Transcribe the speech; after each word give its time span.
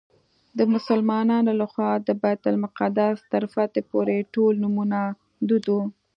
د 0.57 0.59
مسلمانانو 0.73 1.51
له 1.59 1.65
خوا 1.71 1.91
د 2.07 2.09
بیت 2.21 2.41
المقدس 2.51 3.17
تر 3.31 3.43
فتحې 3.53 3.81
پورې 3.91 4.17
ټول 4.33 4.53
نومونه 4.63 4.99
دود 5.47 5.65
وو. 5.73 5.81